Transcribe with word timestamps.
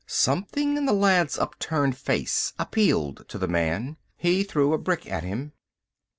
Something 0.07 0.77
in 0.77 0.87
the 0.87 0.93
lad's 0.93 1.37
upturned 1.37 1.95
face 1.95 2.53
appealed 2.57 3.23
to 3.29 3.37
the 3.37 3.47
man. 3.47 3.97
He 4.17 4.43
threw 4.43 4.73
a 4.73 4.79
brick 4.79 5.05
at 5.07 5.23
him. 5.23 5.51